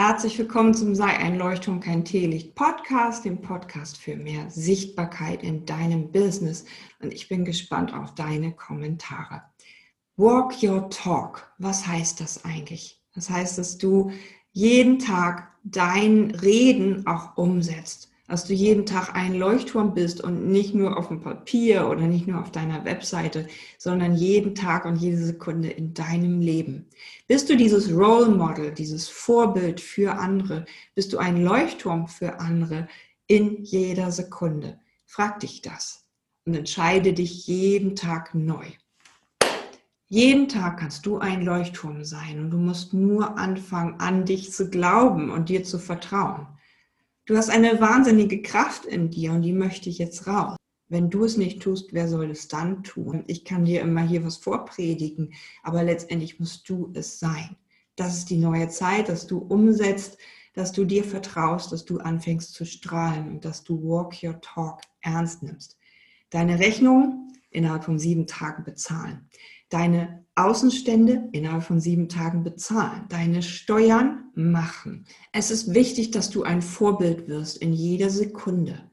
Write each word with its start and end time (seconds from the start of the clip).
Herzlich 0.00 0.38
willkommen 0.38 0.74
zum 0.74 0.94
Sei 0.94 1.08
ein 1.08 1.36
Leuchtturm, 1.36 1.80
kein 1.80 2.04
Teelicht 2.04 2.54
Podcast, 2.54 3.24
dem 3.24 3.40
Podcast 3.40 3.96
für 3.96 4.14
mehr 4.14 4.48
Sichtbarkeit 4.48 5.42
in 5.42 5.66
deinem 5.66 6.12
Business. 6.12 6.64
Und 7.00 7.12
ich 7.12 7.28
bin 7.28 7.44
gespannt 7.44 7.92
auf 7.92 8.14
deine 8.14 8.52
Kommentare. 8.52 9.42
Walk 10.16 10.62
your 10.62 10.88
talk. 10.88 11.52
Was 11.58 11.84
heißt 11.84 12.20
das 12.20 12.44
eigentlich? 12.44 13.02
Das 13.12 13.28
heißt, 13.28 13.58
dass 13.58 13.76
du 13.76 14.12
jeden 14.52 15.00
Tag 15.00 15.48
dein 15.64 16.30
Reden 16.30 17.04
auch 17.08 17.36
umsetzt 17.36 18.12
dass 18.28 18.44
du 18.44 18.52
jeden 18.52 18.84
Tag 18.84 19.14
ein 19.16 19.34
Leuchtturm 19.34 19.94
bist 19.94 20.22
und 20.22 20.46
nicht 20.46 20.74
nur 20.74 20.98
auf 20.98 21.08
dem 21.08 21.22
Papier 21.22 21.88
oder 21.88 22.02
nicht 22.02 22.28
nur 22.28 22.40
auf 22.40 22.52
deiner 22.52 22.84
Webseite, 22.84 23.48
sondern 23.78 24.14
jeden 24.14 24.54
Tag 24.54 24.84
und 24.84 24.96
jede 24.96 25.16
Sekunde 25.16 25.70
in 25.70 25.94
deinem 25.94 26.40
Leben. 26.40 26.86
Bist 27.26 27.48
du 27.48 27.56
dieses 27.56 27.90
Role 27.90 28.28
Model, 28.28 28.72
dieses 28.72 29.08
Vorbild 29.08 29.80
für 29.80 30.18
andere? 30.18 30.66
Bist 30.94 31.14
du 31.14 31.18
ein 31.18 31.42
Leuchtturm 31.42 32.06
für 32.06 32.38
andere 32.38 32.86
in 33.26 33.64
jeder 33.64 34.12
Sekunde? 34.12 34.78
Frag 35.06 35.40
dich 35.40 35.62
das 35.62 36.04
und 36.44 36.54
entscheide 36.54 37.14
dich 37.14 37.46
jeden 37.46 37.96
Tag 37.96 38.34
neu. 38.34 38.66
Jeden 40.10 40.48
Tag 40.48 40.80
kannst 40.80 41.04
du 41.06 41.18
ein 41.18 41.42
Leuchtturm 41.42 42.04
sein 42.04 42.40
und 42.40 42.50
du 42.50 42.58
musst 42.58 42.92
nur 42.92 43.38
anfangen, 43.38 44.00
an 44.00 44.26
dich 44.26 44.52
zu 44.52 44.68
glauben 44.68 45.30
und 45.30 45.48
dir 45.48 45.64
zu 45.64 45.78
vertrauen. 45.78 46.46
Du 47.28 47.36
hast 47.36 47.50
eine 47.50 47.78
wahnsinnige 47.78 48.40
Kraft 48.40 48.86
in 48.86 49.10
dir 49.10 49.32
und 49.32 49.42
die 49.42 49.52
möchte 49.52 49.90
ich 49.90 49.98
jetzt 49.98 50.26
raus. 50.26 50.56
Wenn 50.88 51.10
du 51.10 51.24
es 51.24 51.36
nicht 51.36 51.60
tust, 51.60 51.92
wer 51.92 52.08
soll 52.08 52.30
es 52.30 52.48
dann 52.48 52.82
tun? 52.82 53.22
Ich 53.26 53.44
kann 53.44 53.66
dir 53.66 53.82
immer 53.82 54.00
hier 54.00 54.24
was 54.24 54.38
vorpredigen, 54.38 55.34
aber 55.62 55.82
letztendlich 55.82 56.40
musst 56.40 56.66
du 56.70 56.90
es 56.94 57.18
sein. 57.18 57.54
Das 57.96 58.16
ist 58.16 58.30
die 58.30 58.38
neue 58.38 58.70
Zeit, 58.70 59.10
dass 59.10 59.26
du 59.26 59.40
umsetzt, 59.40 60.16
dass 60.54 60.72
du 60.72 60.86
dir 60.86 61.04
vertraust, 61.04 61.70
dass 61.70 61.84
du 61.84 61.98
anfängst 61.98 62.54
zu 62.54 62.64
strahlen 62.64 63.28
und 63.28 63.44
dass 63.44 63.62
du 63.62 63.78
Walk 63.82 64.22
Your 64.22 64.40
Talk 64.40 64.80
ernst 65.02 65.42
nimmst. 65.42 65.76
Deine 66.30 66.58
Rechnung 66.58 67.30
innerhalb 67.50 67.84
von 67.84 67.98
sieben 67.98 68.26
Tagen 68.26 68.64
bezahlen 68.64 69.28
deine 69.68 70.26
Außenstände 70.34 71.28
innerhalb 71.32 71.64
von 71.64 71.80
sieben 71.80 72.08
Tagen 72.08 72.44
bezahlen, 72.44 73.06
deine 73.08 73.42
Steuern 73.42 74.30
machen. 74.34 75.04
Es 75.32 75.50
ist 75.50 75.74
wichtig, 75.74 76.12
dass 76.12 76.30
du 76.30 76.44
ein 76.44 76.62
Vorbild 76.62 77.28
wirst 77.28 77.58
in 77.58 77.72
jeder 77.72 78.08
Sekunde. 78.08 78.90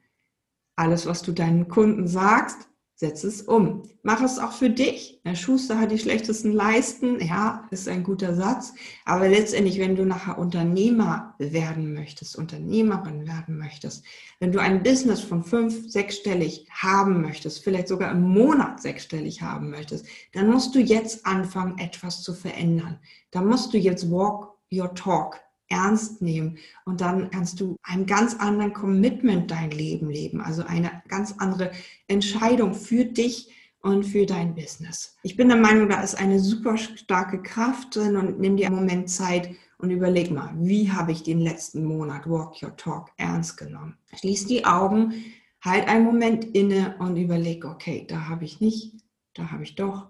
Alles, 0.76 1.06
was 1.06 1.22
du 1.22 1.32
deinen 1.32 1.68
Kunden 1.68 2.08
sagst, 2.08 2.68
Setz 2.98 3.26
es 3.26 3.42
um. 3.42 3.84
Mach 4.04 4.22
es 4.22 4.40
auch 4.40 4.54
für 4.54 4.70
dich. 4.70 5.20
Der 5.26 5.36
Schuster 5.36 5.78
hat 5.78 5.92
die 5.92 6.00
schlechtesten 6.00 6.54
Leisten. 6.54 7.20
Ja, 7.20 7.68
ist 7.70 7.90
ein 7.90 8.04
guter 8.04 8.34
Satz. 8.34 8.74
Aber 9.04 9.28
letztendlich, 9.28 9.80
wenn 9.80 9.98
du 9.98 10.06
nachher 10.06 10.38
Unternehmer 10.38 11.36
werden 11.38 11.94
möchtest, 11.94 12.38
Unternehmerin 12.38 13.28
werden 13.28 13.58
möchtest, 13.58 14.06
wenn 14.40 14.54
du 14.54 14.60
ein 14.60 14.82
Business 14.82 15.20
von 15.20 15.44
fünf, 15.44 15.92
sechsstellig 15.92 16.70
haben 16.72 17.22
möchtest, 17.22 17.66
vielleicht 17.66 17.90
sogar 17.90 18.12
im 18.12 18.22
Monat 18.22 18.82
sechsstellig 18.82 19.42
haben 19.42 19.72
möchtest, 19.72 20.06
dann 20.32 20.50
musst 20.50 20.74
du 20.74 20.80
jetzt 20.80 21.26
anfangen, 21.26 21.78
etwas 21.78 22.24
zu 22.24 22.34
verändern. 22.34 23.00
Da 23.32 23.42
musst 23.42 23.74
du 23.74 23.78
jetzt 23.78 24.10
walk 24.10 24.54
your 24.72 24.94
talk 24.96 25.45
ernst 25.70 26.22
nehmen 26.22 26.58
und 26.86 27.02
dann 27.02 27.30
kannst 27.32 27.60
du 27.60 27.78
einem 27.84 28.06
ganz 28.06 28.36
anderen 28.36 28.74
Commitment 28.74 29.50
dein 29.50 29.72
Leben 29.72 30.10
leben, 30.10 30.42
also 30.42 30.64
eine 30.64 31.02
ganz 31.08 31.36
andere 31.40 31.72
Entscheidung 32.08 32.74
für 32.74 33.06
dich 33.06 33.52
und 33.82 34.04
für 34.04 34.26
dein 34.26 34.56
Business. 34.56 35.16
Ich 35.24 35.36
bin 35.36 35.48
der 35.48 35.58
Meinung, 35.58 35.90
da 35.90 36.02
ist 36.02 36.16
eine 36.16 36.40
super 36.40 36.78
starke 36.78 37.42
Kraft 37.42 37.96
drin 37.96 38.16
und 38.16 38.40
nimm 38.40 38.58
dir 38.58 38.68
einen 38.68 38.76
Moment 38.78 39.10
Zeit 39.10 39.52
und 39.78 39.92
überleg 39.92 40.32
mal, 40.32 40.52
wie 40.58 40.92
habe 40.92 41.12
ich 41.12 41.24
den 41.24 41.40
letzten 41.40 41.84
Monat 41.84 42.28
Walk 42.28 42.62
Your 42.64 42.76
Talk 42.78 43.12
ernst 43.18 43.58
genommen? 43.58 43.98
Schließ 44.16 44.48
die 44.48 44.66
Augen, 44.66 45.14
halt 45.62 45.88
einen 45.88 46.06
Moment 46.06 46.46
inne 46.46 46.96
und 47.00 47.18
überleg, 47.18 47.66
okay, 47.66 48.06
da 48.08 48.28
habe 48.28 48.46
ich 48.46 48.60
nicht, 48.60 48.94
da 49.34 49.52
habe 49.52 49.64
ich 49.64 49.76
doch 49.76 50.08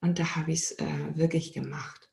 und 0.00 0.18
da 0.18 0.36
habe 0.36 0.52
ich 0.52 0.60
es 0.60 0.72
äh, 0.72 0.86
wirklich 1.14 1.52
gemacht. 1.52 2.08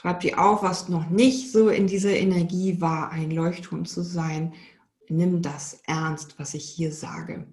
Schreib 0.00 0.20
dir 0.20 0.42
auf, 0.42 0.62
was 0.62 0.88
noch 0.88 1.10
nicht 1.10 1.52
so 1.52 1.68
in 1.68 1.86
dieser 1.86 2.16
Energie 2.16 2.80
war, 2.80 3.10
ein 3.10 3.30
Leuchtturm 3.30 3.84
zu 3.84 4.00
sein. 4.02 4.54
Nimm 5.10 5.42
das 5.42 5.82
ernst, 5.86 6.38
was 6.38 6.54
ich 6.54 6.64
hier 6.64 6.90
sage. 6.90 7.46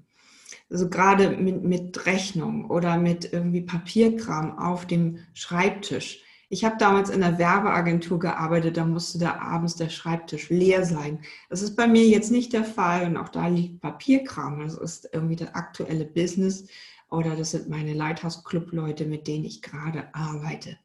Also 0.69 0.87
gerade 0.87 1.31
mit, 1.31 1.65
mit 1.65 2.05
Rechnung 2.05 2.69
oder 2.69 2.97
mit 2.97 3.33
irgendwie 3.33 3.63
Papierkram 3.63 4.57
auf 4.59 4.85
dem 4.85 5.17
Schreibtisch. 5.33 6.21
Ich 6.47 6.63
habe 6.63 6.77
damals 6.79 7.09
in 7.09 7.19
der 7.19 7.37
Werbeagentur 7.37 8.17
gearbeitet, 8.17 8.77
da 8.77 8.85
musste 8.85 9.19
da 9.19 9.39
abends 9.39 9.75
der 9.75 9.89
Schreibtisch 9.89 10.49
leer 10.49 10.85
sein. 10.85 11.19
Das 11.49 11.61
ist 11.61 11.75
bei 11.75 11.85
mir 11.85 12.07
jetzt 12.07 12.31
nicht 12.31 12.53
der 12.53 12.63
Fall 12.63 13.07
und 13.07 13.17
auch 13.17 13.27
da 13.27 13.47
liegt 13.47 13.81
Papierkram. 13.81 14.61
Das 14.61 14.77
ist 14.77 15.09
irgendwie 15.11 15.35
das 15.35 15.53
aktuelle 15.53 16.05
Business 16.05 16.69
oder 17.09 17.35
das 17.35 17.51
sind 17.51 17.67
meine 17.67 17.91
Lighthouse-Club-Leute, 17.91 19.05
mit 19.05 19.27
denen 19.27 19.43
ich 19.43 19.61
gerade 19.61 20.07
arbeite. 20.15 20.77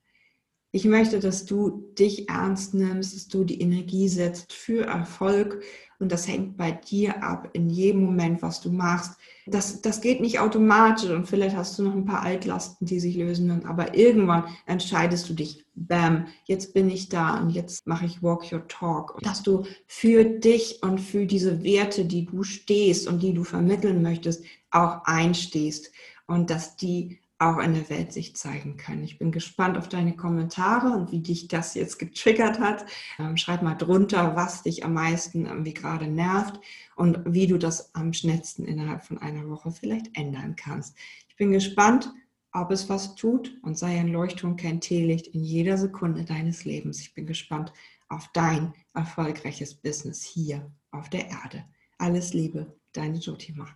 Ich 0.74 0.86
möchte, 0.86 1.20
dass 1.20 1.44
du 1.44 1.84
dich 1.98 2.30
ernst 2.30 2.72
nimmst, 2.72 3.14
dass 3.14 3.28
du 3.28 3.44
die 3.44 3.60
Energie 3.60 4.08
setzt 4.08 4.54
für 4.54 4.86
Erfolg 4.86 5.62
und 5.98 6.10
das 6.10 6.26
hängt 6.26 6.56
bei 6.56 6.72
dir 6.72 7.22
ab 7.22 7.50
in 7.52 7.68
jedem 7.68 8.04
Moment, 8.04 8.40
was 8.40 8.62
du 8.62 8.72
machst. 8.72 9.12
Das, 9.46 9.82
das 9.82 10.00
geht 10.00 10.22
nicht 10.22 10.40
automatisch 10.40 11.10
und 11.10 11.28
vielleicht 11.28 11.54
hast 11.54 11.78
du 11.78 11.82
noch 11.82 11.94
ein 11.94 12.06
paar 12.06 12.22
Altlasten, 12.22 12.86
die 12.86 13.00
sich 13.00 13.16
lösen, 13.16 13.66
aber 13.66 13.94
irgendwann 13.94 14.44
entscheidest 14.64 15.28
du 15.28 15.34
dich, 15.34 15.62
bam, 15.74 16.26
jetzt 16.46 16.72
bin 16.72 16.88
ich 16.88 17.10
da 17.10 17.38
und 17.38 17.50
jetzt 17.50 17.86
mache 17.86 18.06
ich 18.06 18.22
Walk 18.22 18.50
Your 18.50 18.66
Talk. 18.66 19.18
Dass 19.20 19.42
du 19.42 19.64
für 19.86 20.24
dich 20.24 20.82
und 20.82 21.00
für 21.00 21.26
diese 21.26 21.62
Werte, 21.62 22.06
die 22.06 22.24
du 22.24 22.44
stehst 22.44 23.06
und 23.06 23.22
die 23.22 23.34
du 23.34 23.44
vermitteln 23.44 24.00
möchtest, 24.00 24.42
auch 24.70 25.04
einstehst 25.04 25.92
und 26.26 26.48
dass 26.48 26.76
die 26.76 27.20
auch 27.42 27.58
in 27.58 27.74
der 27.74 27.90
Welt 27.90 28.12
sich 28.12 28.36
zeigen 28.36 28.76
können. 28.76 29.02
Ich 29.02 29.18
bin 29.18 29.32
gespannt 29.32 29.76
auf 29.76 29.88
deine 29.88 30.14
Kommentare 30.14 30.96
und 30.96 31.10
wie 31.10 31.20
dich 31.20 31.48
das 31.48 31.74
jetzt 31.74 31.98
getriggert 31.98 32.60
hat. 32.60 32.86
Ähm, 33.18 33.36
schreib 33.36 33.62
mal 33.62 33.74
drunter, 33.74 34.36
was 34.36 34.62
dich 34.62 34.84
am 34.84 34.94
meisten 34.94 35.46
irgendwie 35.46 35.74
gerade 35.74 36.06
nervt 36.06 36.60
und 36.94 37.20
wie 37.26 37.48
du 37.48 37.58
das 37.58 37.94
am 37.94 38.12
schnellsten 38.12 38.64
innerhalb 38.64 39.04
von 39.04 39.18
einer 39.18 39.48
Woche 39.48 39.72
vielleicht 39.72 40.16
ändern 40.16 40.54
kannst. 40.56 40.96
Ich 41.28 41.36
bin 41.36 41.50
gespannt, 41.50 42.12
ob 42.52 42.70
es 42.70 42.88
was 42.88 43.16
tut 43.16 43.58
und 43.62 43.76
sei 43.76 43.98
ein 43.98 44.08
Leuchtturm, 44.08 44.56
kein 44.56 44.80
Teelicht 44.80 45.28
in 45.28 45.42
jeder 45.42 45.78
Sekunde 45.78 46.24
deines 46.24 46.64
Lebens. 46.64 47.00
Ich 47.00 47.14
bin 47.14 47.26
gespannt 47.26 47.72
auf 48.08 48.28
dein 48.34 48.72
erfolgreiches 48.94 49.74
Business 49.74 50.22
hier 50.22 50.70
auf 50.90 51.08
der 51.08 51.28
Erde. 51.28 51.64
Alles 51.98 52.34
Liebe, 52.34 52.76
deine 52.92 53.18
Jotima. 53.18 53.66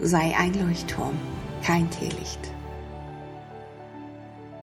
Sei 0.00 0.36
ein 0.36 0.52
Leuchtturm 0.52 1.16
kein 1.62 1.90
Teelicht. 1.90 2.40